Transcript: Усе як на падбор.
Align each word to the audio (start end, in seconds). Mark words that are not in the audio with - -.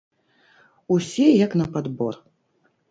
Усе 0.95 1.29
як 1.45 1.51
на 1.63 1.71
падбор. 1.77 2.15